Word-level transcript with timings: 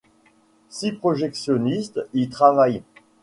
Six 0.69 0.93
projectionnistes 0.97 1.99
y 2.15 2.27
travaillent. 2.27 2.81